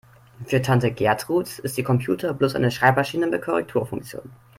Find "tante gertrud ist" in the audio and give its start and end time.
0.63-1.77